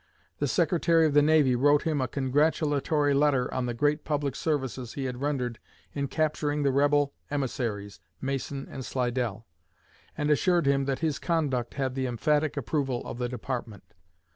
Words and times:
The 0.39 0.47
Secretary 0.47 1.05
of 1.05 1.13
the 1.13 1.21
Navy 1.21 1.55
wrote 1.55 1.83
him 1.83 2.01
a 2.01 2.07
congratulatory 2.07 3.13
letter 3.13 3.53
on 3.53 3.67
the 3.67 3.73
'great 3.75 4.03
public 4.03 4.35
services' 4.35 4.93
he 4.93 5.05
had 5.05 5.21
rendered 5.21 5.59
in 5.93 6.07
'capturing 6.07 6.63
the 6.63 6.71
rebel 6.71 7.13
emissaries, 7.29 7.99
Mason 8.19 8.67
and 8.67 8.83
Slidell,' 8.83 9.45
and 10.17 10.31
assured 10.31 10.65
him 10.65 10.85
that 10.85 10.99
his 11.05 11.19
conduct 11.19 11.75
had 11.75 11.93
'the 11.93 12.07
emphatic 12.07 12.57
approval 12.57 13.05
of 13.05 13.19
the 13.19 13.29
department.' 13.29 13.93